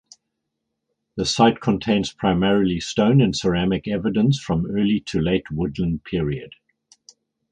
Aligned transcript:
The 1.15 1.27
site 1.27 1.61
contains 1.61 2.11
primarily 2.11 2.79
stone 2.79 3.21
and 3.21 3.35
ceramic 3.35 3.87
evidence 3.87 4.39
from 4.39 4.65
Early 4.65 4.99
to 5.01 5.19
Late 5.21 5.51
Woodland 5.51 6.05
period. 6.05 6.55